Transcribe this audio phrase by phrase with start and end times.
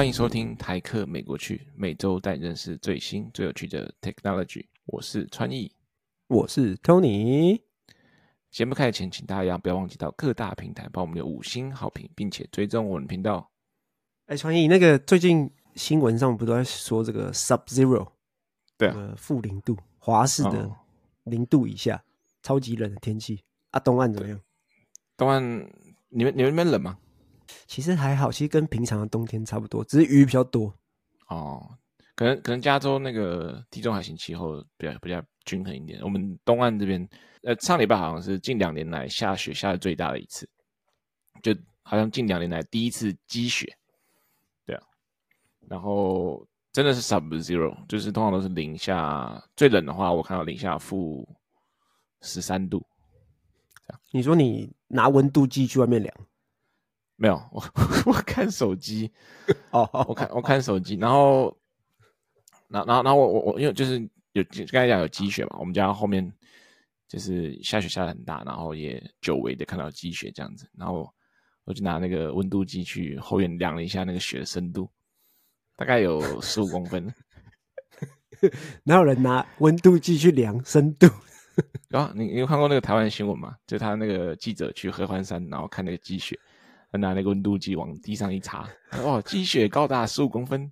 [0.00, 4.64] 欢迎收听台客美国去，每周带你认识最新最有趣的 technology。
[4.86, 5.70] 我是川艺，
[6.26, 7.60] 我是 Tony。
[8.50, 13.50] 节目开始前，请大家不要忘记到各大平台帮我们留五星好评，并且追踪我们频道。
[14.24, 18.08] 哎，川艺，那个最近新闻上不都在说这个 Sub Zero？
[18.78, 20.74] 对啊，负零度，华氏的
[21.24, 22.02] 零度以下，哦、
[22.42, 23.44] 超级冷的天气。
[23.72, 24.40] 啊，东岸怎么样？
[25.18, 25.42] 东岸，
[26.08, 26.98] 你们你们那边冷吗？
[27.66, 30.74] 其实还好，其实跟平常的冬天差不多，只是雨比较多。
[31.28, 31.78] 哦，
[32.14, 36.02] 可能可能加州那个地中海型气候比较比较均衡一点。
[36.02, 37.08] 我们东岸这边，
[37.42, 40.48] 呃，上礼拜好像是近两年来下雪下的最大的一次，
[41.42, 43.72] 就好像近两年来第一次积雪。
[44.66, 44.82] 对啊，
[45.68, 51.26] 然后真的是 sub zero，就是通常都是零下，最冷的话我看到零下负
[52.22, 52.84] 十三度。
[54.12, 56.14] 你说你拿温度计去外面量？
[57.20, 57.62] 没有，我
[58.06, 59.12] 我看手机，
[59.72, 61.54] 哦，我看我看手机，然后，
[62.68, 64.00] 然后然后然后我我我因为就是
[64.32, 66.32] 有刚才讲有积雪嘛，我们家后面
[67.06, 71.12] 就是下雪下的很大，然后也久违的看到积雪这样子，然后
[71.64, 74.88] 我就拿那个温度计去后院量了一下那个雪的深度，
[75.76, 77.12] 大概有十五公分。
[78.84, 81.06] 哪有人拿温度计去量深度？
[81.90, 83.54] 然后你你有看过那个台湾新闻吗？
[83.66, 86.38] 就他那个记者去合欢山，然后看那个积雪。
[86.90, 88.68] 他拿那个温度计往地上一插，
[89.04, 90.70] 哇，积雪高达十五公分，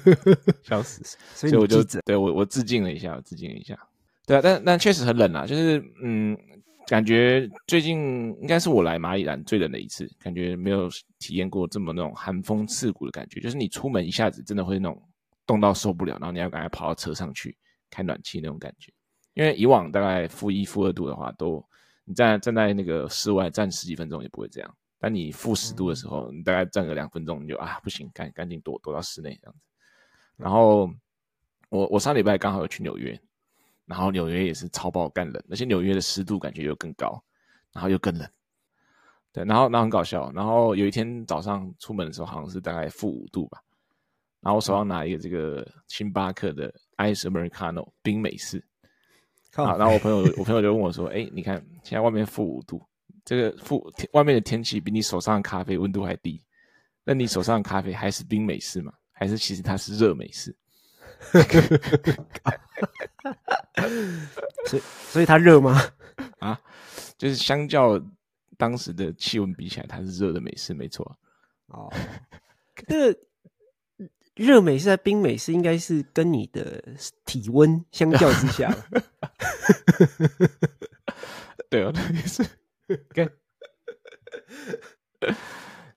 [0.62, 1.16] 笑死！
[1.34, 3.78] 所以我就对我我致敬了一下，我致敬了一下。
[4.26, 6.36] 对啊，但但确实很冷啊，就是嗯，
[6.86, 15.02] 感觉最近应该是我来马里兰最冷的一次，感觉没有体验过这么那种寒风刺骨的感觉，就是你出门一下子真的会那种
[15.46, 17.56] 冻到受不了，然后你要赶快跑到车上去
[17.88, 18.92] 开暖气那种感觉。
[19.34, 21.64] 因为以往大概负一负二度的话，都
[22.04, 24.76] 你站站在那个室外站十几分钟也不会这样。
[24.98, 29.60] 当你负十度的时候，你大概站个两分钟，你就啊不行，赶赶紧躲躲到室内这样子。
[30.36, 30.90] 然后
[31.68, 33.18] 我我上礼拜刚好有去纽约，
[33.84, 37.22] 然后纽约也是超爆干冷，而且纽约的湿度感觉又更高，
[37.72, 38.26] 然后又更冷。
[39.32, 43.60] 对，然后然后很搞笑，然后有一天早上出门的时候，好像是大概负五度吧。
[44.40, 48.64] 然后我手上拿一个这个星巴克的 Ice Americano 冰美式，
[49.52, 52.82] 好，然后我朋友我朋友就问我说：“哎，你看现在外面负五度。”
[53.26, 56.40] 这个负外面的天气比你手上的咖啡温度还低，
[57.02, 58.92] 那你手上的咖啡还是冰美式吗？
[59.10, 60.54] 还是其实它是热美式？
[64.66, 65.82] 所以所以它热吗？
[66.38, 66.60] 啊，
[67.18, 68.00] 就是相较
[68.56, 71.18] 当时的气温比起来，它是热的美式，没错。
[71.66, 71.92] 哦，
[72.86, 73.18] 这个
[74.36, 76.80] 热美式在冰美式应该是跟你的
[77.24, 78.72] 体温相较之下。
[81.68, 82.46] 对啊，也是。
[83.10, 83.28] OK，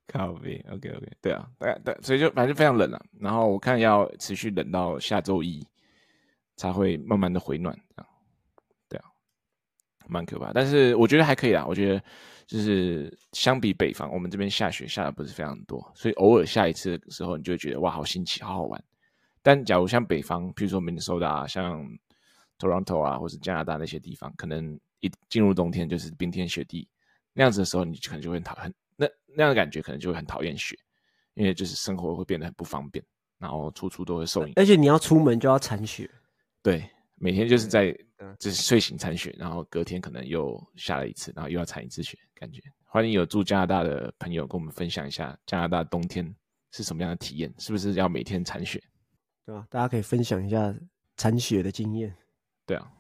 [0.08, 5.64] 靠边，OK OK，对啊，对对，所以就反正非常冷了，然后我看要持续冷到下周一
[6.56, 8.10] 才会慢慢的回暖，这样，
[8.90, 9.06] 对啊，
[10.08, 10.52] 蛮可怕。
[10.52, 12.04] 但是我觉得还可以啊，我觉得
[12.48, 18.84] 就是相比北方，我们这边下雪下的不是非常多，所以偶尔下一次的时候，你就会觉得哇，好新奇，好好玩。
[19.44, 21.86] 但假如像北方，比如说明尼苏达，像
[22.58, 24.80] Toronto 啊，或是加拿大那些地方，可能。
[25.00, 26.88] 一进入冬天就是冰天雪地
[27.34, 30.78] 那样子的时候，你可能就会很讨很那那样的感觉，可能就会很讨厌雪，
[31.36, 33.04] 因为就是生活会变得很不方便，
[33.38, 34.54] 然后处处都会受影响。
[34.58, 36.10] 而且你要出门就要铲雪，
[36.62, 37.92] 对，每天就是在
[38.38, 42.62] 就是睡醒铲雪，然后隔天可能又下了一次，然后又要铲一次雪，感觉。
[42.84, 46.36] 欢迎有住加拿大的朋友跟我们分享一下加拿大冬天
[46.72, 48.82] 是什么样的体验，是不是要每天铲雪？
[49.46, 49.66] 对吧？
[49.70, 50.76] 大家可以分享一下
[51.16, 52.14] 铲雪的经验。
[52.66, 52.92] 对啊。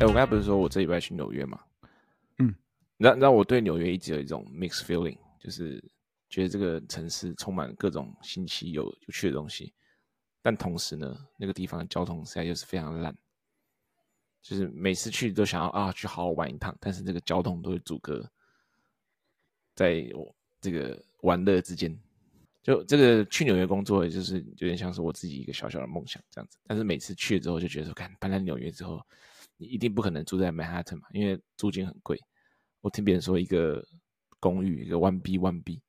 [0.00, 1.58] 我刚才不是说我这礼拜去纽约吗？
[2.38, 2.54] 嗯，
[2.96, 5.82] 那那我对纽约一直有一种 mixed feeling，就是
[6.28, 9.72] 觉得这个城市充满各种新奇有有趣的东西，
[10.42, 13.16] 但同时呢，那个地方的交通实在就是非常烂，
[14.42, 18.30] 就是每次去都想要啊去好好玩一趟，但是这个交通都会阻隔
[19.74, 21.98] 在我这个玩乐之间。
[22.64, 29.00] 就这个去纽约工作，就是有点像是我自己一个小小的梦想这样子，但是每次去了之后就觉得说，看搬来纽约之后。
[29.56, 32.18] 你一定不可能住在曼哈顿嘛，因为租金很贵。
[32.80, 33.80] 我听别人说，一个
[34.40, 35.80] 公寓一个 one B one B，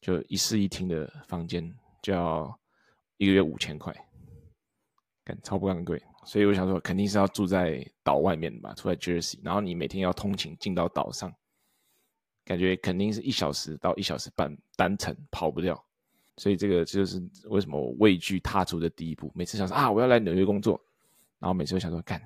[0.00, 1.68] 就一室一厅的房间
[2.00, 2.56] 就要
[3.16, 3.92] 一个月五千块，
[5.24, 6.00] 干超不干贵。
[6.24, 11.34] 所以我想说，肯定是要住在岛外面吧，住在 Jersey，然后你每天要通勤进到岛上，
[12.44, 15.84] 感觉肯定是一小时到一小时半单程跑不掉。
[16.36, 19.30] 所以这个就是为什么我畏惧踏出的第一步。
[19.34, 20.80] 每次想说啊，我要来纽约工作，
[21.38, 22.20] 然后每次都想说干。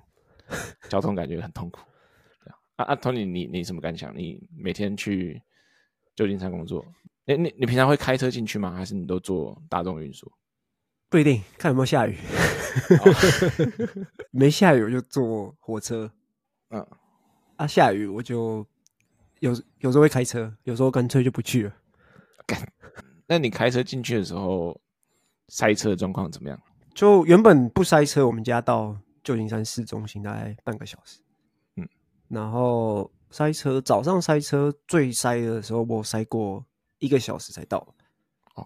[0.88, 1.80] 交通感觉很痛苦，
[2.76, 4.16] 啊啊，Tony，你你什么感想？
[4.16, 5.42] 你每天去
[6.14, 6.86] 旧金山工作。
[7.24, 8.72] 你，你你平常会开车进去吗？
[8.72, 10.30] 还是你都坐大众运输？
[11.08, 12.16] 不一定，看有没有下雨。
[14.30, 16.08] 没下雨我就坐火车。
[16.68, 16.86] 嗯，
[17.56, 18.64] 啊，下雨我就
[19.40, 19.50] 有
[19.80, 21.74] 有时候会开车，有时候干脆就不去了。
[22.46, 22.72] 干，
[23.26, 24.80] 那你开车进去的时候，
[25.48, 26.60] 塞车的状况怎么样？
[26.94, 31.20] 就原本不塞车，我们家到旧金山市中心大概半个小时。
[31.76, 31.88] 嗯，
[32.28, 36.64] 然后塞车，早上塞车最塞的时候，我塞过。
[36.98, 37.86] 一个小时才到.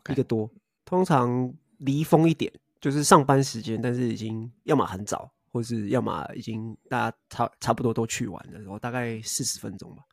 [0.08, 0.48] 一个多。
[0.84, 10.04] 通常离峰一点，就是上班时间，但是已经要么很早，或是要么已经大家差差不多都去完了，然后大概四十分钟吧。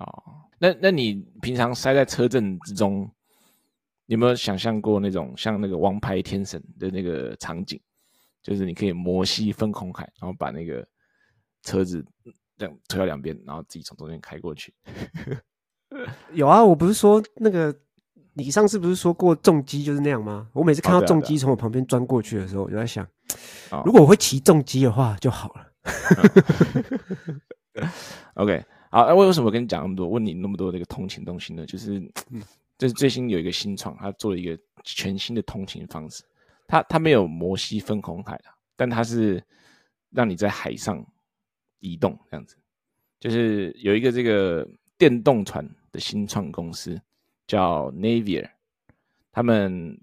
[0.00, 3.08] 哦，那那你平常塞在车阵之中，
[4.06, 7.80] 有没有想象过那种像那个王牌天神的那个场景？
[8.42, 10.86] 就是你可以摩西分红海，然后把那个
[11.62, 12.04] 车子
[12.58, 14.74] 这样推到两边，然后自己从中间开过去。
[16.34, 17.74] 有啊，我不是说那个，
[18.34, 20.50] 你上次不是说过重机就是那样吗？
[20.52, 23.08] 我每次看到重机从我旁边钻过去的时候，我就在想，
[23.84, 25.72] 如果我会骑重机的话就好了。
[28.34, 31.64] OK，好，那为什么跟你讲那么多，问你那么多这个通勤东西呢？
[31.64, 32.00] 就是，
[32.78, 36.24] 就是最新有一个新创，他做了一个全新的通勤方式。
[36.66, 39.42] 他他没有摩西分红海啊，但他是
[40.10, 41.04] 让你在海上
[41.80, 42.56] 移动这样子，
[43.20, 44.68] 就是有一个这个。
[44.96, 46.98] 电动船的新创公司
[47.48, 48.48] 叫 Navier，
[49.32, 50.00] 他们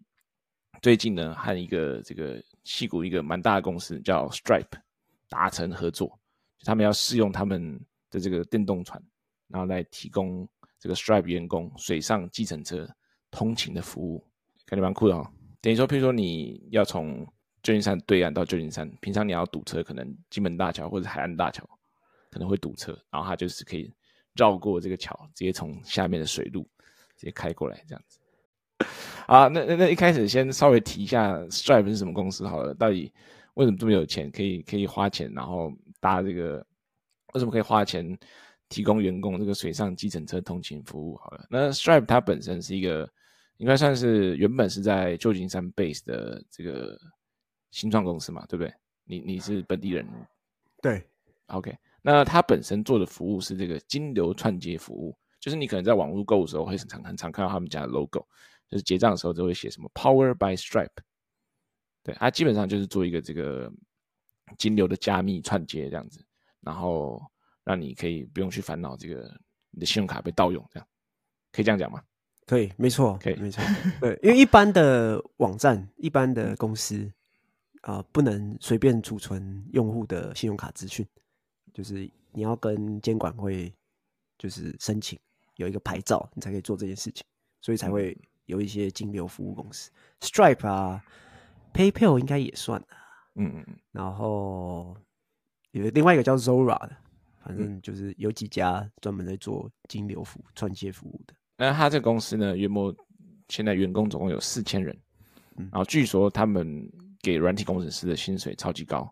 [0.81, 4.77] 最近呢和一个这个矽谷一个蛮大的公司叫 Stripe
[5.29, 6.19] 达成合作，
[6.65, 7.79] 他们要试用他们
[8.09, 9.01] 的这个电动船，
[9.47, 10.47] 然后来提供
[10.81, 12.86] 这个 Stripe 员工水上计程车
[13.30, 14.22] 通勤的服务，
[14.66, 15.25] 感觉蛮酷的哦。
[15.62, 17.25] 等于说，譬如说你要从
[17.63, 21.63] 旧金山对岸到旧金山，平常你要堵车，可能金门大桥或者海岸大桥
[22.30, 23.94] 可能会堵车，然后它就是可以。
[24.36, 26.63] 绕过这个桥，直接从下面的水路
[27.18, 28.18] 直接开过来，这样子。
[29.28, 32.74] 啊，那那那一开始先稍微提一下，Stripe 是什么公司好了？
[32.74, 33.12] 到底
[33.56, 35.69] 为什么这么有钱，可以可以花钱，然后
[36.00, 36.66] 搭这个？
[37.33, 38.18] 为什么可以花钱
[38.71, 41.18] 提供员工这个水上计程车通勤服务？
[41.18, 43.07] 好了，那 Stripe 它本身是一个
[43.57, 46.97] 应该算是原本是在旧金山 base 的这个
[47.71, 48.73] 新创公司嘛，对不对？
[49.03, 50.07] 你你是本地人？
[50.81, 51.06] 对
[51.47, 51.77] ，OK。
[52.01, 58.25] 那它本身做的服务是这个金流串接服务，就是你可能在网络购物的时候会很常很常看到他们家的 logo，
[58.69, 60.89] 就是结账的时候都会写什么 Power by Stripe，
[62.03, 63.71] 对，它基本上就是做一个这个
[64.57, 66.25] 金流的加密串接这样子，
[66.62, 67.21] 然后
[67.63, 69.31] 让你可以不用去烦恼这个
[69.72, 70.88] 你的信用卡被盗用，这样
[71.52, 72.02] 可以这样讲吗？
[72.48, 73.63] 可以，没错，可以，没错，
[74.02, 77.10] 对，因为一般的网站、一般的公司
[77.81, 81.08] 啊、呃，不能随便储存用户的信用卡资讯。
[81.74, 83.74] 就是你要跟监管会
[84.38, 85.18] 就是申请
[85.56, 87.25] 有一个牌照，你才可以做这件事情，
[87.62, 88.18] 所以才会
[88.48, 91.02] 有一些金流服务公司，Stripe 啊
[91.74, 92.98] ，PayPal 应该也算啊，
[93.36, 94.98] 嗯嗯嗯，然后
[95.72, 96.98] 有另外一个叫 Zora 的，
[97.44, 101.34] 反正就是有几家专门在做金流服务、串接服务的。
[101.58, 102.96] 那他这个公司呢，约莫
[103.50, 104.98] 现在员工总共有四千人，
[105.56, 106.90] 然后据说他们
[107.22, 109.12] 给软体工程师的薪水超级高。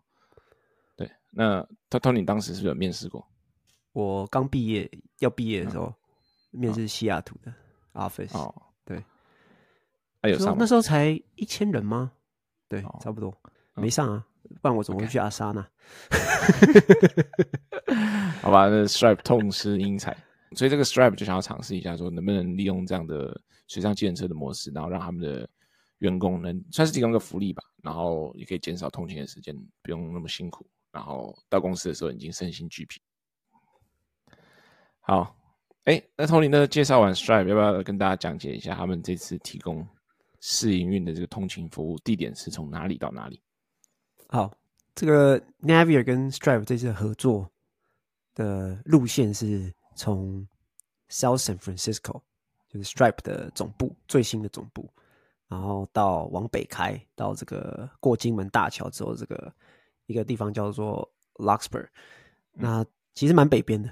[0.96, 3.26] 对那 Tony 当时是不是有面试过？
[3.92, 5.92] 我刚毕业要毕业的时候，
[6.52, 7.52] 嗯、面试西雅图的
[7.92, 8.36] Office。
[8.36, 8.98] 哦，对，
[10.22, 12.12] 还、啊、有上那时候才一千人吗？
[12.68, 13.36] 对，哦、差不多
[13.74, 14.26] 没上啊，
[14.60, 15.66] 不然我怎么会去阿莎呢.
[18.42, 20.16] 好吧，那 Stripe 痛失英才，
[20.56, 25.48] 所以这个 Stripe 就想要尝试一下，说能不能利用这样的水上计程车的模式，然后让他们的
[25.98, 30.66] 员工能算是提供个福利吧，然后也可以减少通勤的时间，不用那么辛苦。
[30.92, 33.00] 然后到公司的时候已经身心俱疲。
[34.98, 35.36] 好，
[35.84, 36.66] 哎，那 Tony 呢？
[36.66, 39.86] 介绍完 Stripe，要不要跟大家讲解一下他们这次提供
[40.40, 43.40] 试营运的这个通勤服务地点是从哪里到哪里？
[44.30, 44.50] 好，
[44.94, 47.50] 这个 Navier 跟 Stripe 这次合作
[48.34, 50.46] 的路线是从
[51.10, 52.22] South San Francisco，
[52.68, 54.88] 就是 Stripe 的总部，最新的总部，
[55.48, 59.52] 然后到往北开到这个过金门大桥之后，这个。
[60.06, 61.86] 一个地方叫做 Larkspur，
[62.50, 62.84] 那
[63.14, 63.88] 其实蛮北边的，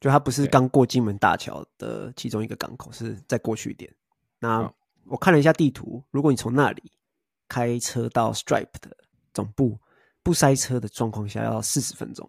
[0.00, 3.88] 就它不是刚过金门大桥的其中一个港口，是再过去一点。
[4.40, 4.68] 那
[5.04, 6.90] 我看了一下地图，如果你从那里
[7.46, 8.96] 开车到 Stripe 的
[9.32, 9.78] 总部，
[10.22, 12.28] 不塞车的状况下要四十分钟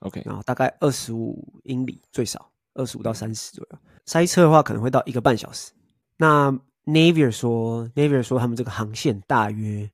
[0.00, 3.78] ，OK，然后大概二十五英里，最少二十五到三十左右。
[4.06, 5.72] 塞车的话可能会到一个半小时。
[6.16, 6.50] 那
[6.84, 9.90] Navier 说，Navier 说他们这个航线大约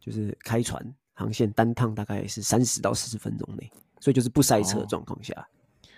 [0.00, 0.94] 就是开船。
[1.18, 5.34] 航线单趟大概是三十到四十分钟内，所以就是不塞车的状况下，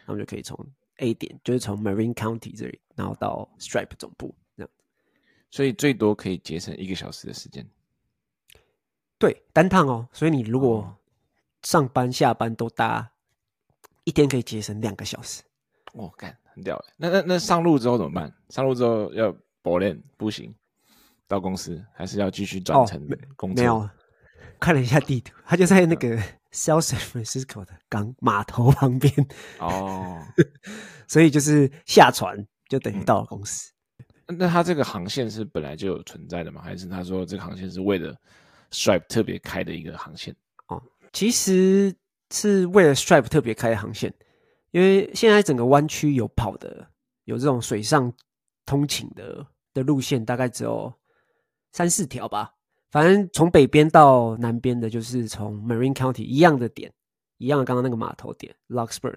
[0.06, 0.56] 他们就可以从
[0.98, 4.70] A 点，就是从 Marine County 这里，然后到 Stripe 总部这样。
[5.50, 7.68] 所以最多可以节省一个小时的时间。
[9.18, 10.08] 对，单趟哦。
[10.12, 10.96] 所以你如果
[11.62, 13.10] 上班下班都搭，
[14.04, 15.42] 一天可以节省两个小时。
[15.94, 16.94] 哦，干，很屌哎。
[16.96, 18.32] 那那那上路之后怎么办？
[18.48, 20.54] 上路之后要补练步行
[21.26, 23.06] 到公司，还是要继续转乘
[23.36, 23.62] 公车？
[23.62, 23.90] 哦，没有，
[24.60, 26.16] 看了一下地图，他就在那个
[26.52, 29.12] South San Francisco 的港码头旁边
[29.58, 30.22] 哦，
[31.08, 33.72] 所以就是下船就等于到了公司。
[34.28, 36.62] 嗯、那他这个航线是本来就有存在的吗？
[36.62, 38.14] 还是他说这个航线是为了
[38.70, 40.34] Stripe 特别开的一个航线？
[40.66, 40.82] 哦，
[41.12, 41.94] 其实
[42.30, 44.12] 是为了 Stripe 特别开的航线，
[44.70, 46.86] 因为现在整个湾区有跑的
[47.24, 48.12] 有这种水上
[48.66, 50.92] 通勤的的路线，大概只有
[51.72, 52.54] 三四条吧。
[52.90, 56.92] 反正从北边到南边的，就是从 Marine County 一样的点，
[57.36, 59.14] 一样的刚刚那个码头点 Larkspur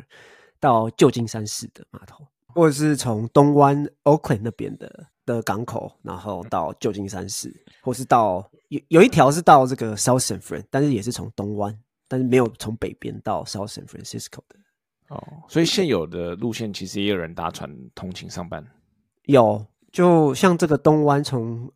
[0.59, 14.55] 到旧金山市的码头，或者是从东湾 Oakland 那边的的港口，然后到旧金山市，或是到有有一条是到这个 South San Fran，但是也是从东湾，但是没有从北边到 South San Francisco 的。
[15.09, 18.65] 哦，所以现有的路线其实也有人搭船通勤上班。
[19.23, 21.71] 有，就像这个东湾从。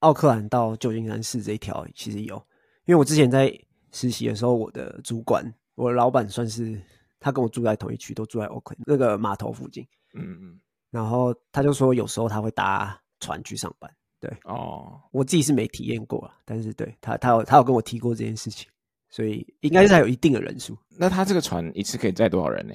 [0.00, 2.36] 奥克兰到旧金山市这一条其实有，
[2.84, 3.50] 因为我之前在
[3.92, 5.42] 实习的时候，我的主管，
[5.74, 6.78] 我的老板算是
[7.18, 9.84] 他跟我住在同一区，都住在奥克兰那个码头附近。
[10.12, 10.60] 嗯嗯。
[10.90, 13.90] 然后他就说，有时候他会搭船去上班。
[14.18, 18.68] 对哦，我自己是没体验过啊，但是对他，他有他有跟我提过这件事情，
[19.08, 20.76] 所以应该是还有一定的人数。
[20.88, 22.74] 那他这个船一次可以载多少人呢？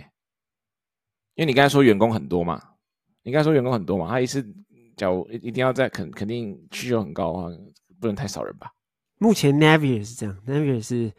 [1.35, 2.61] 因为你刚才说员工很多嘛，
[3.23, 4.45] 你刚才说员工很多嘛，他一次。
[4.97, 7.49] 假如一一定要在肯肯定需求很高的话，
[7.99, 8.71] 不能太少人吧？
[9.17, 11.11] 目前 Navier 是这样，Navier 是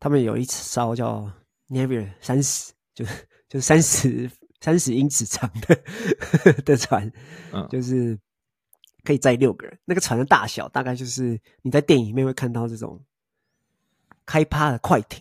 [0.00, 1.30] 他们有一艘叫
[1.68, 4.28] Navier 三十，就是就是三十
[4.62, 7.12] 三十英尺长的的船，
[7.52, 8.18] 嗯，就是
[9.04, 9.78] 可以载六个人。
[9.84, 12.98] 那个船的大小大概就是你在电影里面会看到这种
[14.24, 15.20] 开趴的快艇，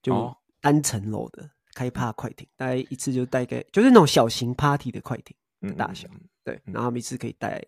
[0.00, 6.08] 就单层楼的开趴快艇，大概一次就大概就是那种小型 party 的快艇的大小。
[6.08, 7.60] 嗯嗯对，然后每次可以带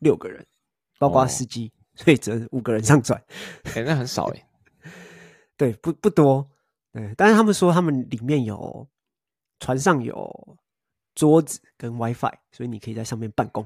[0.00, 0.46] 六个人，
[0.98, 3.18] 包括司机，哦、所以只能五个人上船。
[3.64, 4.46] 哎、欸，那很少哎。
[5.56, 6.46] 对，不不多。
[6.92, 8.86] 对，但是他们说他们里面有
[9.60, 10.58] 船上有
[11.14, 13.64] 桌子跟 WiFi，所以你可以在上面办公。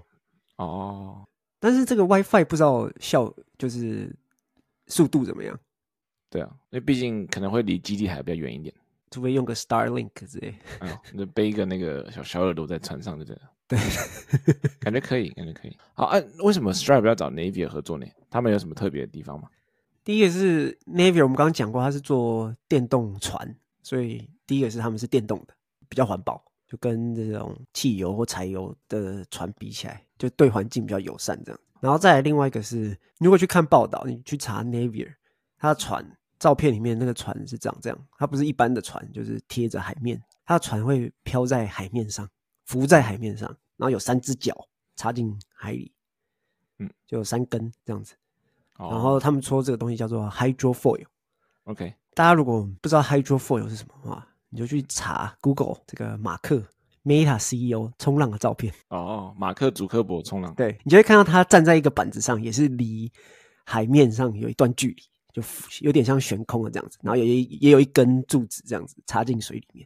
[0.56, 1.24] 哦。
[1.58, 4.14] 但是这个 WiFi 不知道效就是
[4.86, 5.58] 速度怎么样？
[6.28, 8.74] 对啊，因为毕竟可能会离基地还比较远一点，
[9.10, 10.54] 除非用个 Starlink 之类。
[10.80, 13.42] 哎，你就背一个那个小小耳朵在船上就这样。
[13.66, 13.78] 对，
[14.78, 15.74] 感觉可以，感觉可以。
[15.94, 18.06] 好，啊，为什么 Stripe 要找 Navier 合作呢？
[18.28, 19.48] 他们有什么特别的地方吗？
[20.04, 25.54] 第一个是 Navier，我们刚刚讲过，它是做电动船，所以第一个是他们是电动的，
[25.88, 31.61] 比较环保，就跟这种汽油或柴油的船比起来，就对环境比较友善这样。
[31.81, 35.14] 然后再来另外一个是，如果去看报道，你去查 Navier，
[35.59, 36.05] 它的船
[36.38, 42.29] 照片里面那个船是长这样，它不是一般的船，就是贴着海面，它的船会飘在海面上。
[42.67, 44.57] 浮在海面上，然后有三只脚
[44.97, 45.93] 插进海里，
[46.79, 48.14] 嗯，就有三根这样子。
[48.79, 51.05] 哦、然后他们说这个东西叫做 hydrofoil。
[51.64, 56.62] OK，大家如果不知道 hydrofoil 是什么的话，你就去查 Google 这个马克
[57.02, 58.73] Meta CEO 冲浪的照片。
[58.88, 63.11] 哦，马克祖克伯冲浪，对，你就会看到他站在一个板子上，也是离
[63.64, 65.42] 海面上有一段距离，就
[65.80, 66.96] 有点像悬空的这样子。
[67.02, 69.84] 然后也也有一根柱子这样子插进水里面。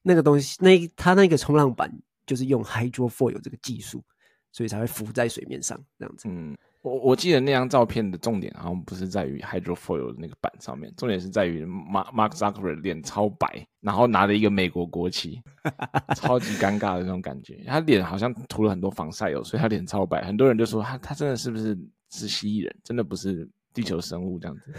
[0.00, 1.92] 那个东西，那他那个冲浪板。
[2.28, 4.04] 就是用 hydrofoil 这个技术，
[4.52, 6.28] 所以才会浮在水面上这样子。
[6.28, 15.40] 嗯，我我记得那张照片的重点好像不是在于 hydrofoil 的那个板上面，重点是在于 Mark Mark Zuckerberg 脸超白，然后拿着一个美国国旗，
[16.16, 17.62] 超级尴尬的那种感觉。
[17.66, 20.24] 他脸好像涂了很多防晒油，所以他脸超白。
[20.24, 21.76] 很多人就说他他真的是不是
[22.10, 22.76] 是蜥蜴人？
[22.84, 24.72] 真的不是地球生物这样子。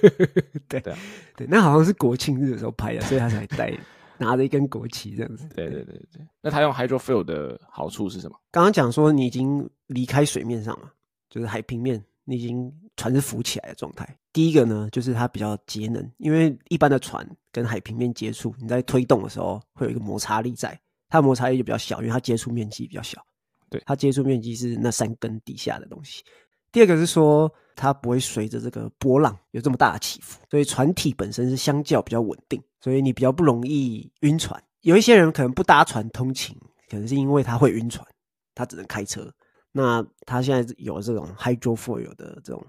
[0.68, 0.98] 对对、啊、
[1.36, 3.72] 对，那好像是国庆日的时候拍的，所以他才戴。
[4.18, 6.26] 拿着一根国旗这样子， 对对对对。
[6.40, 8.40] 那他用 hydrofoil 的好处是什么？
[8.50, 10.90] 刚刚讲说你已经离开水面上了，
[11.36, 14.08] 就是海平面，你已经船是浮起来的状态。
[14.32, 23.22] 第一个呢，就是它比较节能，因为一般的船跟海平面接触，你在推动的时候会有一个摩擦力在，它的摩擦力就比较小，因为它接触面积比较小。
[23.68, 26.24] 对，它接触面积是那三根底下的东西。
[26.72, 32.58] 第二个是说，它不会随着这个波浪有这么大的起伏，所以船体本身是相较比较稳定。
[32.80, 34.58] 所以你比较不容易晕船。
[34.80, 36.56] 有一些人可能不搭船通勤，
[36.88, 38.06] 可能是因为他会晕船，
[38.54, 39.30] 他只能开车。
[39.76, 42.66] 那他现在有这种 hydrofoil 的这种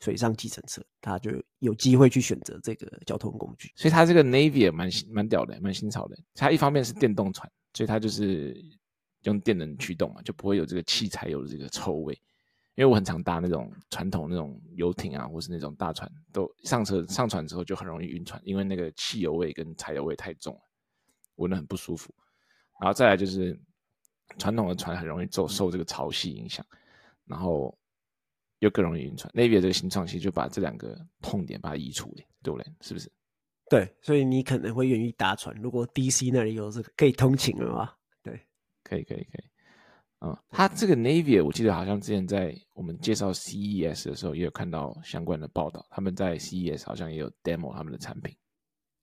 [0.00, 1.30] 水上计程车，他就
[1.60, 3.70] 有机会去选择这个交通工具。
[3.76, 6.18] 所以他这个 navy 也蛮蛮屌的，蛮新潮的。
[6.34, 8.60] 它一方面是电动船，所以它就是
[9.22, 12.12] 用电能驱动嘛，就不会有这个汽柴油的这个臭味。
[12.74, 20.60] 因为我很常搭那种传统那种游艇啊，或是那种大船，都上车上船之后就很容易晕船，因为那个汽油味跟柴油味太重了，
[21.36, 22.12] 闻得很不舒服。
[22.80, 23.56] 然后再来就是
[24.38, 26.64] 传统的船很容易受受这个潮汐影响，
[27.24, 27.76] 然后
[28.60, 29.32] 又更容易晕船。
[29.34, 32.72] Navy 这个新创其实就把这两个痛点把它移除了，对不对？
[32.80, 33.10] 是不是？
[33.68, 37.92] 对，所以你可能会愿意搭船，如果 DC 那里有这个可以通勤了嘛？
[38.22, 38.40] 对，
[38.82, 39.44] 可以，可以，可以。
[40.22, 45.86] 嗯，他这个 Navy，我记得好像之前在我们介绍 CES 的时候，也有看到相关的报道。
[45.88, 48.36] 他们在 CES 好像也有 demo 他们的产品。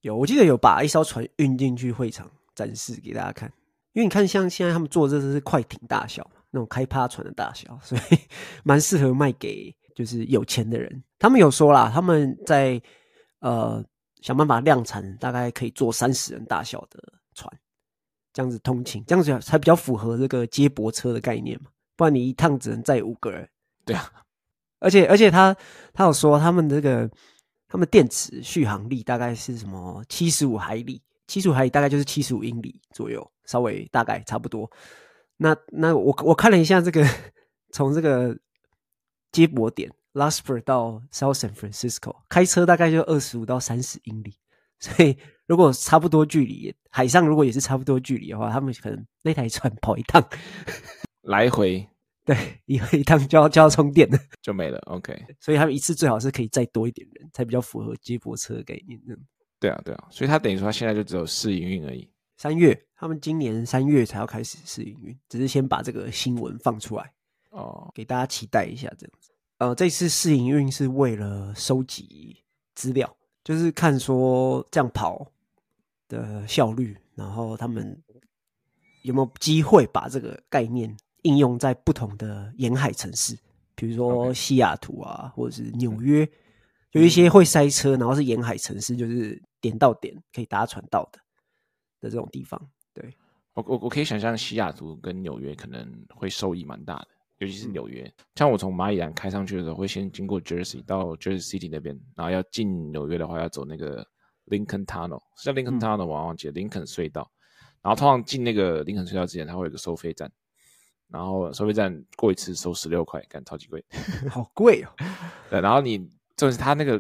[0.01, 3.51] 有，我记得有把一艘船运进去会场展示给大家看。
[3.97, 8.01] 因为你看，像现在他们做的这是快艇大小，那种开趴船的大小，所以
[8.63, 11.03] 蛮适合卖给就是有钱的人。
[11.17, 12.79] 他们有说啦，他们在
[13.39, 13.83] 呃
[14.21, 17.01] 想办法量产，大概可以做三十人大小的
[17.33, 17.51] 船。
[18.31, 21.71] 这样子通勤，这样子才比较符合这个接驳车的概念嘛？
[21.95, 23.49] 不然你一趟只能载五个人。
[23.83, 24.11] 对啊，
[24.77, 25.57] 而且而且他
[25.91, 27.09] 他有说他们这个
[27.67, 34.69] 他们电池续航力大概是什么七十五海里，七十五海里大概就是七十五英里左右，稍微大概差不多。
[35.37, 37.03] 那那我我看了一下这个
[37.73, 38.37] 从这个
[39.31, 44.35] 接驳点 Larkspur 到 South San Francisco 开车大概就二十五到三十英里，
[44.79, 45.17] 所以。
[45.47, 50.21] 如果差不多距离，海上如果也是差不多距离的话，他们可能那台船跑一趟，
[51.21, 51.87] 来回，
[52.27, 52.35] 对，
[52.65, 54.77] 一回一趟就要就要充电了，就没了。
[54.87, 58.99] OK， 所以他们一次最好是可以再多一点人，才比较符合接驳车的概念。
[59.57, 62.11] 对啊，对啊，所以他等于说他现在就只有试营运而已。
[62.37, 67.11] 三月，他们今年三月才要开始试营运，只是先把这个新闻放出来
[67.49, 69.31] 哦，给大家期待一下这样子。
[69.57, 72.37] 呃，这次试营运是为了收集
[72.75, 75.29] 资料，就是看说这样跑。
[76.09, 78.01] 的效率，然后他们
[79.01, 83.37] 有没有机会把这个概念应用在不同的沿海城市，
[83.75, 86.25] 比如说西雅图啊，或者是纽约，
[86.91, 91.19] 有一些会塞车，然后是沿海城市，就是点到点可以搭船到的
[91.99, 92.59] 的这种地方。
[92.93, 93.13] 对，
[93.53, 97.07] 我我我可以想象西雅图跟纽约可能会受益蛮大的，
[97.39, 98.11] 尤其是纽约。
[98.35, 104.07] 像我从马里兰开上去的时候，会先经过 Jersey 到 Jersey City 那边，然后要进纽约的话，要走那个。
[104.49, 106.53] Lincoln Tunnel 是叫 Lincoln Tunnel，我忘记了。
[106.53, 107.29] 林肯隧道，
[107.81, 110.31] 然后通常进那个林肯隧道之前，它会有个收费站，
[111.09, 113.83] 然后收费站过一次收十六块，感觉超级贵，
[114.31, 114.89] 好贵哦。
[115.51, 116.97] 对，然后你就是它那个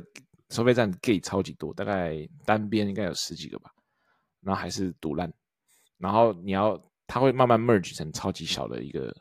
[0.49, 3.71] 收费站 gate 超级多，大概单边应该有十几个吧，
[4.47, 5.29] 然后还是堵烂，
[5.97, 9.13] 然后你要它会慢慢 merge 成超级小的一个，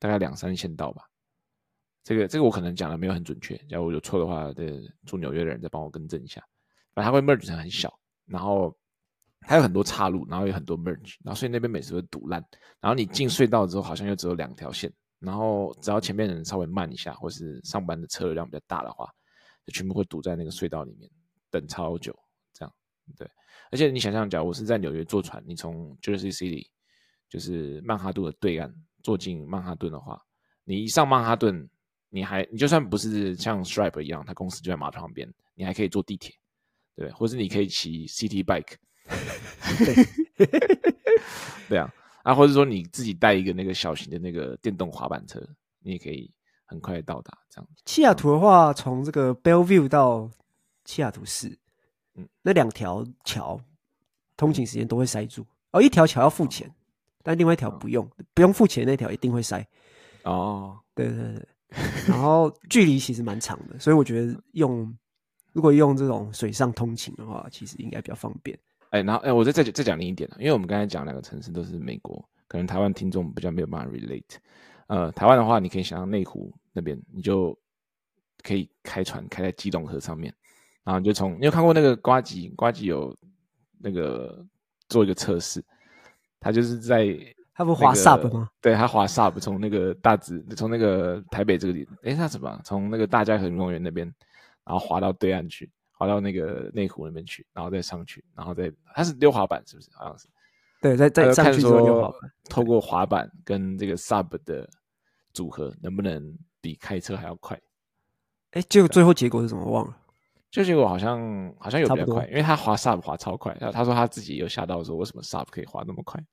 [0.00, 1.04] 大概两三线道吧。
[2.02, 6.44] 这个这个我可能讲的没有很准确，假如我有错的话，对住纽约的人再帮我更正一下。
[6.92, 8.76] 反正它会 merge 成很小，然后
[9.42, 12.44] 还有很多岔路，然后有很多 merge，然后所以那边每次会堵烂。
[12.80, 19.08] 然后你进隧道之后，好像又只有两条线，然后只要前面人稍微慢一下，或是上班的车流量比较大的话，
[19.64, 21.08] 就全部会堵在那个隧道里面，
[21.48, 22.12] 等超久。
[23.16, 23.28] 对，
[23.70, 26.66] 而且你想象，假如我是在纽约坐船，你从 Jersey City
[27.28, 30.20] 就是曼哈顿的对岸坐进曼哈顿的话，
[30.64, 31.68] 你一上曼哈顿，
[32.10, 36.34] 你还你就算不是像 Stripe 一样，他公司就在码头旁边，你还可以坐地铁。
[36.96, 38.76] 对，或是你可以骑 City Bike，
[40.36, 40.46] 对，
[41.68, 45.44] 对啊，啊，或者说你自己带一个那个小型的那个电动滑板车，
[45.80, 46.32] 你也可以
[46.66, 47.68] 很快到达这样。
[47.84, 50.30] 西雅图的话，从这个 Bellevue 到
[50.84, 51.58] 西雅图市，
[52.16, 53.60] 嗯，那两条桥
[54.36, 55.46] 通勤时间都会塞住。
[55.72, 56.70] 哦，一条桥要付钱，
[57.22, 59.66] 但另外一条不用，不用付钱那条一定会塞。
[60.24, 61.46] 哦，对对对，
[62.08, 64.96] 然后距离其实蛮长的，所以我觉得用。
[65.52, 68.58] 如果用这种水上通勤的话，其实应该比较方便。
[68.90, 74.34] 哎、欸，然后哎、欸，我再再再讲另一点，因为我们刚才讲两个城市都是美国，可能台湾听众比较没有办法 relate。
[74.88, 77.56] 呃，台湾的话，你可以想象内湖那边，你就
[78.42, 80.34] 可以开船开在基隆河上面，
[80.84, 83.16] 然后你就从你有看过那个瓜吉，瓜吉有
[83.78, 84.46] 那个
[84.88, 85.64] 做一个测试，
[86.38, 88.48] 他就是在、那个、他不滑 sub 吗？
[88.60, 92.60] 对，他滑 sub 从那个大直，从那个台北这个地，哎、欸，他什么？
[92.64, 94.12] 从那个大佳河运动园那边。
[94.66, 99.90] 然后滑到对岸去，滑到那个内湖那边去，然后再上去，然后再他是溜滑板，是不是？
[99.92, 100.26] 好像是。
[100.80, 102.32] 对，在在上去之后溜滑板。
[102.48, 104.66] 透过滑板跟这个 sub 的
[105.34, 107.60] 组合，能不能比开车还要快？
[108.52, 109.70] 哎，结果最后结果是什么？
[109.70, 109.94] 忘了。
[110.54, 113.52] 就结果好像好像有比较快，因为他滑 SUP 滑超快。
[113.60, 116.24] 然后他说他自己有吓到说，为什么 SUP 可以滑那么快？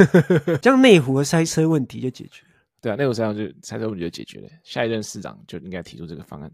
[0.60, 2.52] 这样内湖的塞车问题就解决了。
[2.82, 4.48] 对啊，内湖塞车就塞车问题就解决了。
[4.62, 6.52] 下一任市长就应该提出这个方案。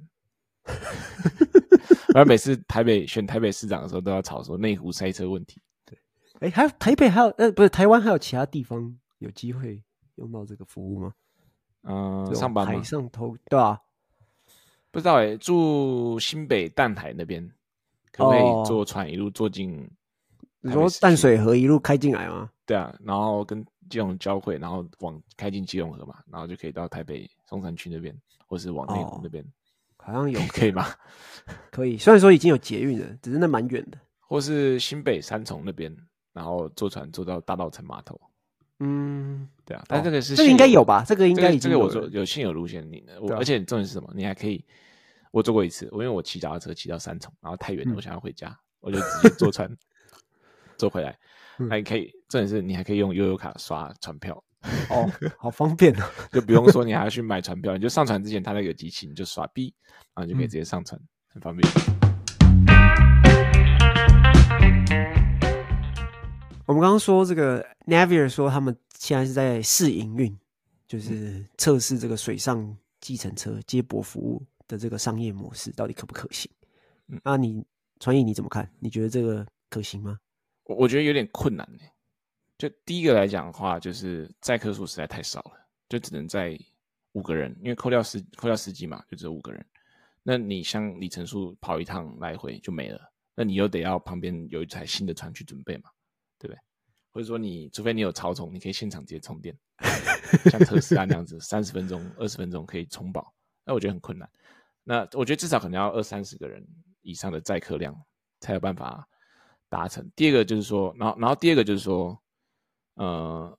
[2.15, 5.61] 然后每次台北选台北市长的时候，都要吵说内湖塞车问题。
[5.85, 5.99] 对，
[6.39, 9.83] 哎，还有台北还有呃，不是台湾还有其他地方有机会
[10.15, 11.13] 用到这个服务吗？
[11.83, 12.73] 嗯，上班吗？
[12.73, 13.81] 海上偷对啊，
[14.97, 17.47] 不知道哎，住新北淡海那边
[18.11, 19.87] 可不可以坐船一路坐进？
[20.63, 22.49] 你说淡水河一路开进来吗？
[22.65, 29.45] 对啊，然后跟基隆交汇，然后往开进基隆河嘛，然后就可以到台北松山区那边，或是往内湖那边，
[29.99, 30.87] 好像有 可以吗？
[31.71, 33.99] 可以，虽然说已经有捷运了，只是那蛮远的。
[34.21, 35.95] 或是新北三重那边，
[36.33, 38.19] 然后坐船坐到大道城码头。
[38.81, 41.05] 嗯，对啊，但这个是这个应该有吧？
[41.07, 44.11] 这个应该已经这个我说有现有路线，你我而且重点是什么？
[44.15, 44.65] 你还可以，
[45.37, 49.71] 我坐过一次，我因为我骑脚踏车骑到三重，然后太远了，我想要回家，我就直接坐船
[50.79, 51.15] 坐回来。
[51.69, 54.43] 还可以，重点是你还可以用悠游卡刷船票。
[54.89, 56.11] 哦， 好方便啊！
[56.33, 59.75] 就不用说你还要去买船票，你就上船之前它那个机器，你就刷 B，
[60.15, 61.71] 然后你就可以直接上船，很方便。
[66.65, 70.35] 我们刚刚说这个 Navier 说他们现在是在试营运，
[70.89, 76.51] 就是测试这个水上计程车接驳服务的这个商业模式到底可不可行？
[77.09, 77.65] 嗯，那你
[78.01, 78.71] 传毅你怎么看？
[78.81, 80.19] 你觉得这个可行吗？
[80.65, 81.85] 我我觉得有点困难呢。
[82.59, 85.53] 就第一个来讲的话，就是载客数实在太少了，
[85.89, 86.59] 就只能载
[87.13, 89.65] 五个人，因为扣掉司扣掉司机嘛，就只有五个人。
[90.23, 93.01] 那你像里程数跑一趟来回就没了，
[93.35, 95.91] 那你又得要旁边有一台新的船去准备嘛。
[96.39, 96.61] 对不对？
[97.11, 99.57] 或者说你除非你有超充，你可以现场直接充电，
[100.51, 103.33] 像特斯拉那样子，三十分钟、二十分钟可以充饱。
[103.65, 104.31] 那我觉得很困难。
[104.89, 106.65] 那我觉得至少可能要二三十个人
[107.03, 107.93] 以上的载客量
[108.39, 109.05] 才有办法
[109.69, 110.09] 达成。
[110.15, 112.17] 第二个就是说，然后然后第二个就是说，
[112.95, 113.59] 呃，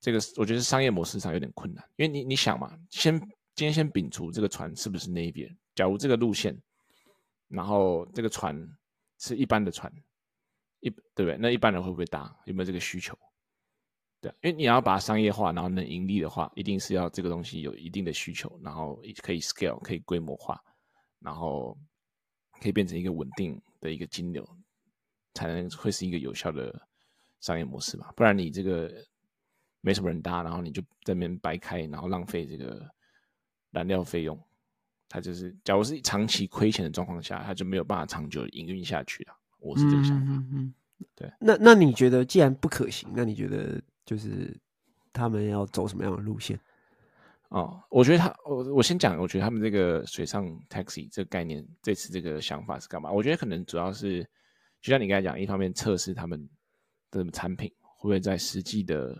[0.00, 3.18] 这个我觉得商业模式上有点困难，因为你你想嘛，先
[3.56, 6.56] 今天先摒除这个船是不是 Navier，假如这个路线，
[7.48, 8.56] 然后这个船
[9.18, 9.92] 是一般的船。
[10.80, 11.38] 一对不对？
[11.38, 12.30] 那一般人会不会搭？
[12.44, 13.18] 有没有这个需求？
[14.24, 20.58] 对，因为你要把它商业化，然后能盈利的话，一定是要这个东西有一定的需求，然后可以 scale，可以规模化，
[21.18, 21.76] 然后
[22.58, 24.48] 可以变成一个稳定的一个金流，
[25.34, 26.88] 才能会是一个有效的
[27.40, 28.10] 商业模式吧。
[28.16, 28.90] 不然你这个
[29.82, 32.82] 没什么人搭，然后你就在那边白开，然后浪费这个
[33.72, 34.42] 燃料费用，
[35.06, 39.36] 它就是假如是长期亏钱的状况下，它就没有办法长久营运下去了。
[39.58, 40.74] 我是这个想法，嗯嗯，
[41.14, 41.30] 对。
[41.38, 44.56] 那那你觉得，既然不可行，那你觉得就是
[45.12, 46.58] 他们要走什么样的路线？
[47.48, 53.12] 哦，我觉得他，我我先讲，我觉得他们这个水上 taxi 这个概念，这次这个想法是干嘛？
[53.12, 54.22] 我觉得可能主要是，
[54.80, 56.48] 就像你刚才讲，一方面测试他们
[57.10, 59.16] 的产品会不会在实际的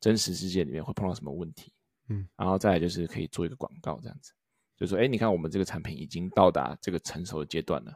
[0.00, 1.72] 真实世界里面会碰到什么问题，
[2.08, 4.32] 嗯，然后再来就是可以做一个广告，这样子，
[4.76, 7.92] 就说，哎，你看我们这个产品已经到达这个成熟的阶段了。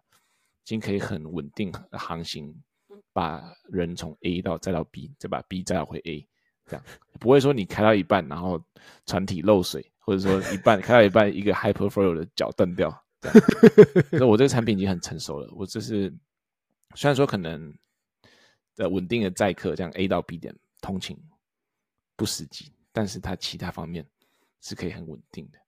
[0.59, 2.53] 已经可以很稳定航行，
[3.17, 6.29] 把人从 A 到再到 B，再把 B 载回 A，
[6.67, 6.85] 这样
[7.19, 8.63] 不会说你开到一半，然后
[9.07, 12.93] 船体漏水，或者说一半开到一半一个 Hyperfoil 的脚断掉。
[14.11, 16.13] 那我这个产品已经很成熟了，我这是
[16.95, 17.75] 虽然说可能
[18.75, 21.19] 的稳定的载客，这样 A 到 B 点通勤
[22.17, 24.07] 不实际，但是它其他方面
[24.61, 25.59] 是可以很稳定的。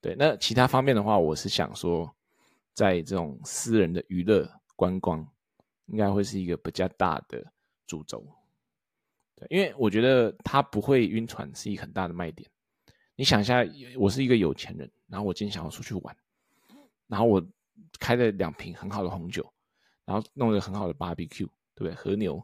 [0.00, 2.12] 对，那其他方面的话，我是想说。
[2.72, 5.26] 在这种私人的娱乐观光，
[5.90, 7.44] 应该会是一个比较大的
[7.86, 8.26] 主轴。
[9.36, 12.48] 对，因为我觉得他不会晕船是一个很大的卖点。
[13.16, 13.58] 你想一下，
[13.98, 16.16] 我是一个有钱人，然后我今天想要出去玩，
[17.06, 17.44] 然后我
[17.98, 19.46] 开了两瓶很好的红酒，
[20.04, 21.94] 然后弄了很好的 barbecue，对不对？
[21.94, 22.42] 和牛，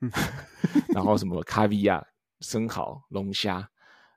[0.94, 2.04] 然后什么卡比亚、
[2.40, 3.68] 生蚝、龙虾。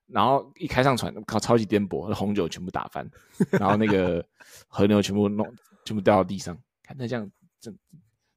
[0.07, 3.09] 然后一开上船，靠，超级颠簸，红酒全部打翻，
[3.51, 4.21] 然后那个
[4.67, 5.49] 和牛全部弄，
[5.85, 6.53] 全部掉到地上，
[6.83, 7.31] 看那这样，
[7.61, 7.73] 这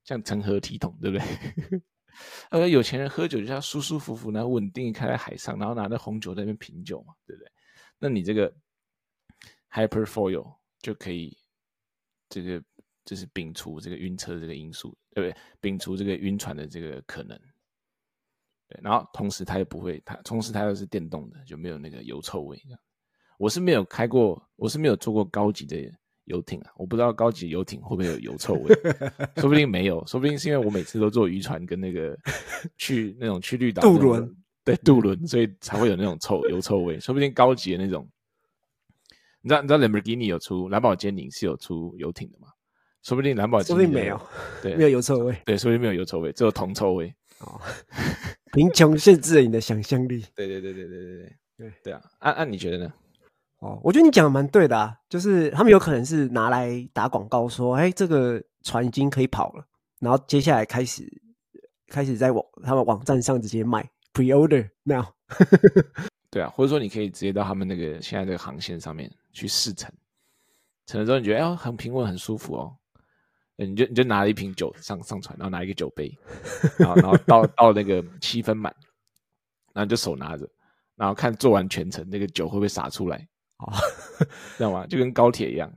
[0.04, 1.82] 这样成何体统，对不对？
[2.50, 7.50] 而有钱人喝酒就是要舒舒服服，然后稳定开在海上，然后拿着红酒在那边品酒嘛，对不对？
[7.98, 8.54] 那你这个
[9.72, 11.36] Hyperfoil 就可以，
[12.28, 12.62] 这个
[13.04, 15.70] 就是摒除这个晕车这个因素，对不对？
[15.72, 17.36] 摒除这个晕船的这个可能。
[18.68, 22.60] 对，然后同时它又不会，它同时它又是电动的，就没有那个油臭味。
[23.38, 25.76] 我是没有开过，我是没有坐过高级的
[26.24, 28.74] 游艇啊，我不知道高级游艇会不会有油臭味，
[29.36, 32.16] 说不定没有，说不定是因为我每次都坐渔船跟那个
[32.78, 36.98] 去那种去绿岛渡轮，对渡轮，所以才会有那种臭油臭味。
[36.98, 38.08] 说不定高级的那种，
[39.42, 42.48] 你知道你知道兰博基尼有出蓝宝坚尼是有出游艇的吗？
[43.02, 44.20] 说不定兰宝坚尼说不定没有，
[44.62, 47.14] 对，没有油臭味，对，说不定没有油臭味，只有铜臭味。
[47.40, 47.60] 哦，
[48.54, 50.24] 贫穷限制了你的想象力。
[50.34, 52.00] 对对对对对对对对对啊！
[52.20, 52.92] 按、啊、按你觉得呢？
[53.64, 59.66] 哦，我觉得你讲的蛮对的啊，就是他们有可能是拿来打广告，说，哎，这个船已经可以跑了，
[60.00, 61.10] 然后接下来开始
[61.88, 65.06] 开始在网他们网站上直接卖 pre-order now。
[66.30, 69.90] 对啊，或者说你可以直接到他们那个现在这个航线上面去试乘，
[70.84, 72.76] 乘了之后你觉得哎很平稳很舒服哦，
[73.56, 76.14] 你就你就拿了一瓶酒上上船，然后拿一个酒杯，
[76.78, 78.70] 然后然后到 到那个七分满，
[79.72, 80.46] 然后你就手拿着，
[80.96, 83.26] 然后看做完全程那个酒会不会洒出来。
[83.64, 83.72] 哦，
[84.56, 84.86] 知道吗？
[84.86, 85.72] 就跟高铁一样。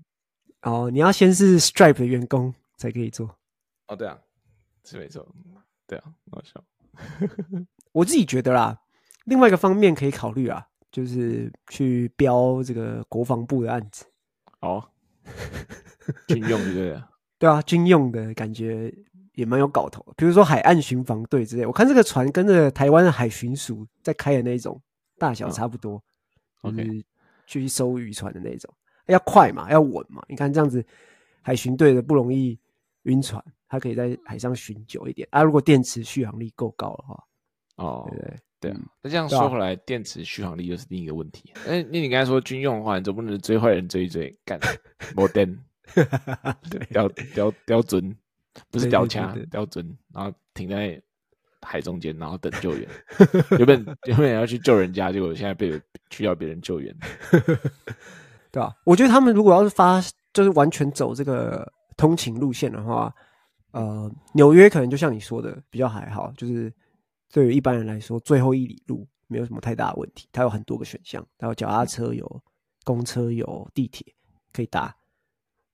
[0.62, 3.30] 哦，你要先是 Stripe 的员工才可以做。
[3.88, 4.18] 哦，对啊，
[4.84, 5.28] 是没错。
[5.86, 6.64] 对啊，好笑。
[7.94, 8.80] 我自己觉得啦，
[9.26, 14.06] 另外一个方面可以考虑啊，就是去标这个国防部的案子。
[14.60, 14.84] 哦，
[16.28, 17.04] 军用对不对？
[17.40, 18.94] 对啊，军用的感觉
[19.34, 20.06] 也蛮有搞头。
[20.18, 24.82] 比如说海岸巡防队之类，我看这个船跟着台湾的海巡署在开的那一种，
[25.20, 26.04] 大小差不多。
[26.62, 27.06] OK。
[27.48, 28.72] 去收渔船的那种，
[29.08, 30.24] 要快嘛，要稳嘛。
[30.30, 30.86] 你看这样子，
[31.42, 32.60] 海巡队的不容易
[33.04, 35.42] 晕船，它可以在海上巡久一点啊。
[35.42, 37.24] 如果电池续航力够高的话，
[37.78, 38.80] 哦，对对对啊。
[39.02, 41.52] 那这样说回来，啊、电池续航力又是另一个问题。
[41.66, 44.60] 哎，那你刚才说军用的话，你总不能追坏人追一追，干
[45.16, 45.48] 没电，
[46.70, 48.16] 对，刁刁刁准，
[48.70, 51.02] 不是刁掐，刁准，然后停在。
[51.62, 52.88] 海中间，然后等救援。
[53.58, 56.96] 原本原本要去救人家，结果现在被去要别人救援，
[58.52, 58.74] 对、啊？
[58.86, 60.02] 我觉得他们如果要是发，
[60.34, 63.14] 就是完全走这个通勤路线的话，
[63.72, 66.72] 呃，纽约可能就像你说的比较还好，就是
[67.34, 70.30] 对于一般人来说，最后一里路没有什么太大的问题。
[70.32, 72.42] 它有很多个选项，它有脚踏车、有
[72.86, 74.06] 公车、有地铁
[74.54, 74.96] 可以搭。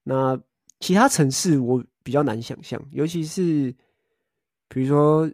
[0.03, 0.39] 那
[0.79, 3.75] 其他城市我比较难想象，尤其是
[4.67, 5.29] 比如说。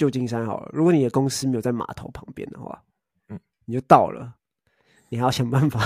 [0.00, 2.82] 旧金山好了，如果你的公司没有在码头旁边的话，
[3.28, 4.34] 嗯，你就到了，
[5.10, 5.78] 你还要想办法，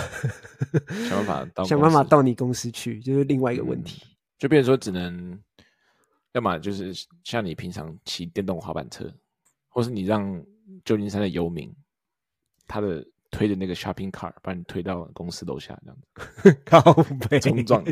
[1.08, 4.04] 想办法到，想办法到你公司去，就是另外一个问题。
[4.04, 5.36] 嗯、就变成说，只能
[6.30, 6.92] 要么就是
[7.24, 9.12] 像你平常骑电动滑板车，
[9.68, 10.40] 或是你让
[10.84, 11.74] 旧金山的游民，
[12.68, 15.98] 他的推的那个 shopping cart 把你推到公司楼下这样
[16.40, 16.80] 子， 靠
[17.28, 17.82] 北冲撞，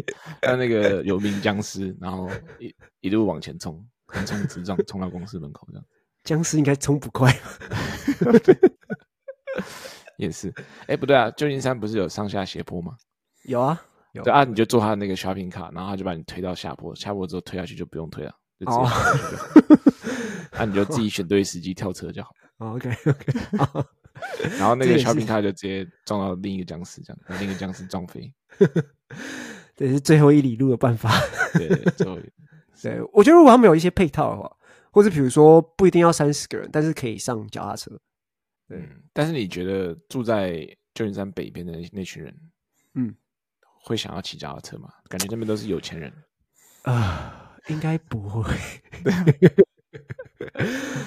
[0.41, 2.31] 让那个游民僵尸，然后
[2.61, 5.85] 一一路往前冲，横冲直撞，冲到公司门口这样。
[6.25, 7.37] 僵尸应该冲不快，
[10.17, 10.49] 也是。
[10.83, 12.97] 哎、欸，不对啊，旧金山不是有上下斜坡吗？
[13.45, 13.81] 有啊，
[14.13, 14.45] 有对啊。
[14.45, 19.49] 你就坐他那个 shopping 卡，然后他就把你推到下坡，下坡之后推下去就不用推了，就直接下去就好。
[20.53, 20.63] 那、oh.
[20.63, 22.31] 啊、你就自己选对时机跳车就好。
[22.59, 23.87] Oh, OK OK。
[24.59, 28.33] 然后那个 shopping 卡就直接撞到另一个僵尸，这样把另一个僵尸撞飞。
[29.75, 31.11] 这是最后一里路的办法。
[31.55, 32.23] 对，最后一。
[32.81, 34.57] 对，我觉得如果他们有一些配套的话。
[34.93, 37.91] 或者比如说不一定要三十个人，但是可以上脚踏车。
[38.69, 42.35] 嗯，但是你觉得住在旧金山北边的那那群人，
[42.95, 43.15] 嗯，
[43.83, 44.91] 会想要骑脚踏车吗？
[45.09, 46.13] 感觉那边都是有钱人
[46.83, 48.55] 啊、呃，应该不会。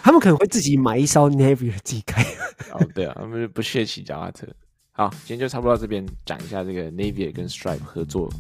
[0.02, 2.24] 他们可能会自己买一艘 Navier 自己开。
[2.72, 4.48] 哦，对啊，他们不屑骑脚踏车。
[4.92, 8.32] 好，今天就差不多到这边讲一下这个 Navier 跟 Stripe 合作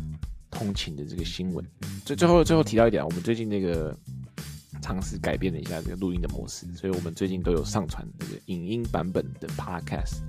[0.50, 1.66] 通勤的这个新闻。
[2.04, 3.96] 最最后最后提到一点，我们最近那个。
[4.86, 10.20] 尝试改变了一下这个录音的模式，所以我们最近都有上传这个影音版本的 podcast。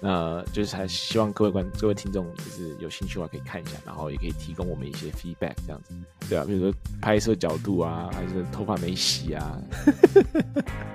[0.00, 5.94] 那就是还希望各位观各位听众就是有兴趣的话可以看一下，然后也可以提供我们一些 feedback 这样子，
[6.28, 9.60] 对啊，比如说拍摄角度啊，还是头发没洗啊。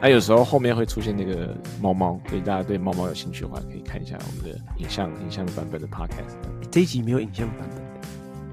[0.02, 6.36] 那 有时候后面会出现那个猫猫，所以大家对猫猫有兴趣的话，可以看一下我们的影像影像版本的 podcast。
[6.72, 7.78] 这一集没有影像版本。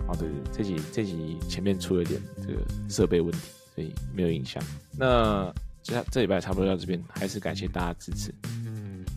[0.06, 3.38] 哦，对对，这集这集前面出了一点这个设备问题。
[3.74, 4.62] 所以没有影响。
[4.96, 8.34] 那这这礼拜差不多到这边，还是感谢大家支持。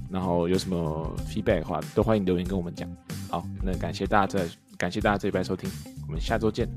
[0.10, 2.89] 然后有什么 feedback 的话，都欢迎留言跟我们讲。
[3.30, 5.70] 好，那感谢大家这感谢大家这礼拜收听，
[6.08, 6.67] 我们下周见，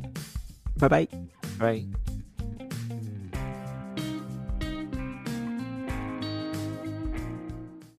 [0.78, 1.06] 拜拜，
[1.58, 2.09] 拜拜。